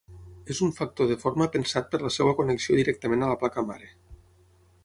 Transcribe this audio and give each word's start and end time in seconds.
És 0.53 0.61
un 0.67 0.71
factor 0.77 1.11
de 1.11 1.17
forma 1.25 1.47
pensat 1.57 1.93
per 1.93 2.01
la 2.05 2.13
seva 2.17 2.33
connexió 2.41 2.81
directament 2.81 3.27
a 3.27 3.31
la 3.35 3.41
placa 3.45 3.69
mare. 3.73 3.93